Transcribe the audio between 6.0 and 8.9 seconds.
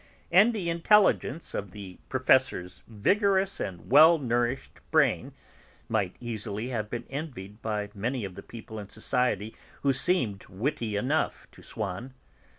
easily have been envied by many of the people in